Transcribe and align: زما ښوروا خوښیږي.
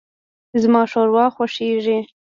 زما 0.61 0.81
ښوروا 0.91 1.25
خوښیږي. 1.35 1.99